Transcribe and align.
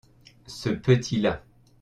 ce 0.47 0.69
petit-là. 0.69 1.43